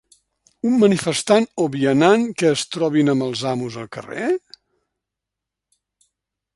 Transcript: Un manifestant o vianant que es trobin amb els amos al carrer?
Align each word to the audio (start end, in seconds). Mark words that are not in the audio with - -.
Un 0.69 0.77
manifestant 0.83 1.45
o 1.65 1.67
vianant 1.75 2.25
que 2.41 2.49
es 2.55 2.65
trobin 2.77 3.13
amb 3.15 3.27
els 3.29 3.45
amos 3.53 3.79
al 3.83 3.93
carrer? 3.99 4.35